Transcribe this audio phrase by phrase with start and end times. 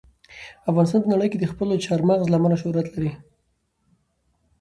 [0.69, 3.11] افغانستان په نړۍ کې د خپلو چار مغز له امله شهرت لري.